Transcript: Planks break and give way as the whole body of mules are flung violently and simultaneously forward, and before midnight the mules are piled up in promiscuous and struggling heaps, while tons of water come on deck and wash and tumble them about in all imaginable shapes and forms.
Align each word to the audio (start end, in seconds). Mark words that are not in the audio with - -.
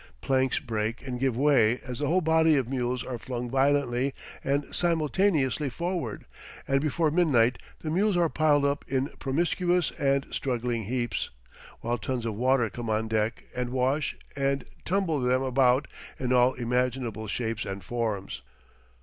Planks 0.19 0.57
break 0.57 1.05
and 1.05 1.19
give 1.19 1.37
way 1.37 1.79
as 1.85 1.99
the 1.99 2.07
whole 2.07 2.21
body 2.21 2.55
of 2.55 2.67
mules 2.67 3.03
are 3.03 3.19
flung 3.19 3.51
violently 3.51 4.15
and 4.43 4.65
simultaneously 4.75 5.69
forward, 5.69 6.25
and 6.67 6.81
before 6.81 7.11
midnight 7.11 7.59
the 7.81 7.91
mules 7.91 8.17
are 8.17 8.27
piled 8.27 8.65
up 8.65 8.83
in 8.87 9.09
promiscuous 9.19 9.91
and 9.99 10.25
struggling 10.31 10.85
heaps, 10.85 11.29
while 11.81 11.99
tons 11.99 12.25
of 12.25 12.33
water 12.33 12.67
come 12.67 12.89
on 12.89 13.07
deck 13.07 13.43
and 13.55 13.69
wash 13.69 14.17
and 14.35 14.65
tumble 14.85 15.19
them 15.19 15.43
about 15.43 15.87
in 16.17 16.33
all 16.33 16.55
imaginable 16.55 17.27
shapes 17.27 17.63
and 17.63 17.83
forms. 17.83 18.41